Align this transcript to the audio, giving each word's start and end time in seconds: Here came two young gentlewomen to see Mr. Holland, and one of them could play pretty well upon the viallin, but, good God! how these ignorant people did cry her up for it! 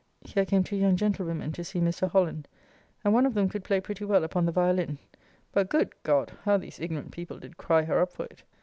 Here 0.23 0.45
came 0.45 0.63
two 0.63 0.77
young 0.77 0.95
gentlewomen 0.95 1.51
to 1.51 1.63
see 1.63 1.79
Mr. 1.79 2.09
Holland, 2.09 2.47
and 3.05 3.13
one 3.13 3.27
of 3.27 3.35
them 3.35 3.47
could 3.49 3.63
play 3.63 3.79
pretty 3.79 4.03
well 4.03 4.23
upon 4.23 4.47
the 4.47 4.51
viallin, 4.51 4.97
but, 5.51 5.69
good 5.69 5.91
God! 6.01 6.31
how 6.43 6.57
these 6.57 6.79
ignorant 6.79 7.11
people 7.11 7.37
did 7.37 7.55
cry 7.57 7.83
her 7.83 7.99
up 7.99 8.11
for 8.13 8.25
it! 8.25 8.41